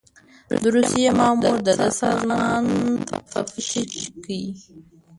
د 0.61 0.63
روسيې 0.75 1.09
مامور 1.19 1.57
د 1.67 1.69
ده 1.79 1.89
سامان 1.99 2.65
تفتيش 3.31 3.91
کړ. 4.23 4.33